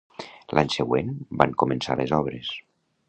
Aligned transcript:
L'any 0.59 0.71
següent, 0.75 1.11
van 1.43 1.53
començar 1.65 1.99
les 2.01 2.15
obres. 2.23 2.51